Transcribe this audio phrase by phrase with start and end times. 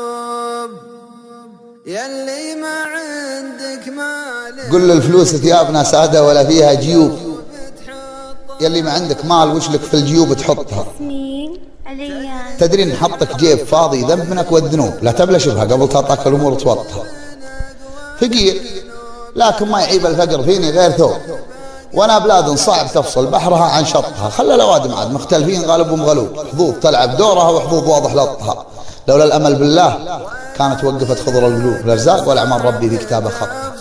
[1.86, 4.72] يلي ما عندك مال.
[4.72, 7.18] قل للفلوس ثيابنا سادة ولا فيها جيوب.
[8.60, 10.86] يلي ما عندك مال وش لك في الجيوب تحطها؟
[12.58, 14.94] تدري إن حطك جيب فاضي ذنب منك والذنوب.
[15.02, 17.04] لا تبلش بها قبل تعطاك الأمور توطها
[18.20, 18.62] فقير
[19.36, 21.16] لكن ما يعيب الفقر فيني غير ثوب.
[21.94, 26.28] وأنا بلاد صعب تفصل بحرها عن شطها خلى الاوادم عاد مختلفين غالبهم غلوب.
[26.52, 28.66] حظوظ تلعب دورها وحظوظ واضح لطها.
[29.08, 30.20] لولا الأمل بالله
[30.58, 33.72] كانت وقفت خضر القلوب الأرزاق والأعمال ربي في كتابه خطها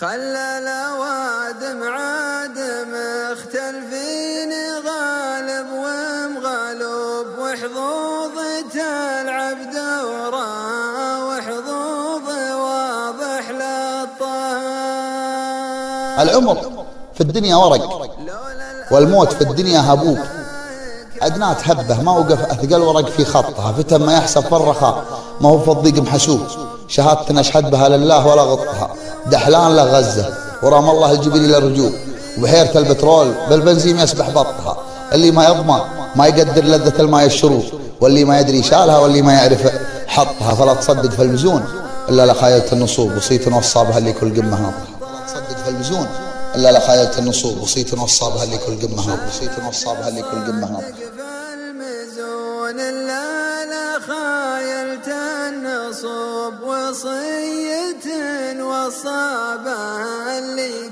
[0.00, 2.58] خلى الاوادم عاد
[2.92, 4.52] مختلفين
[4.86, 8.36] غالب ومغلوب وحظوظ
[8.72, 10.05] تلعب دورها
[16.18, 16.58] العمر
[17.14, 18.10] في الدنيا ورق
[18.90, 20.18] والموت في الدنيا هبوب.
[21.22, 23.72] أدنات هبة ما وقف أثقل ورق في خطها.
[23.72, 25.04] فتم ما يحسب فرخها
[25.40, 26.40] ما هو في الضيق محشوب
[26.88, 28.90] شهادة نشهد بها لله ولا غطها.
[29.26, 31.92] دحلان له غزة ورام الله الجبل إلى الرجوب
[32.38, 34.76] وبحيرة البترول بالبنزين يسبح بطها.
[35.12, 35.80] اللي ما يضمن
[36.16, 37.64] ما يقدر لذة الماء الشروب
[38.00, 39.72] واللي ما يدري شالها واللي ما يعرف
[40.06, 40.54] حطها.
[40.54, 41.64] فلا تصدق في المزون
[42.08, 43.16] إلا لخايلة النصوب.
[43.16, 44.95] وصيت وصابها اللي كل قمة نطها
[45.68, 46.08] المزون
[46.54, 51.04] إلا لخايلة النصوب وصيت وصابها اللي كل قمة وصيت وصابها اللي كل قمة نطها في
[51.70, 56.62] المزون إلا لا خايلت النصوب
[60.38, 60.88] اللي